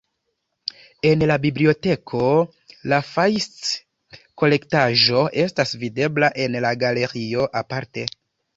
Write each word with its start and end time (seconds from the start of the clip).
En 1.09 1.23
la 1.31 1.35
biblioteko 1.43 2.21
la 2.95 2.99
Fajszi-kolektaĵo 3.11 5.23
estas 5.47 5.77
videbla 5.85 6.33
en 6.47 6.61
la 6.67 6.75
galerio 6.87 7.49
aparte. 7.65 8.09